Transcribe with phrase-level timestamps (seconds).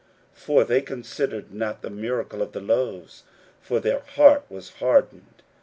[0.35, 3.21] 41:006:052 For they considered not the miracle of the loaves:
[3.61, 5.43] for their heart was hardened.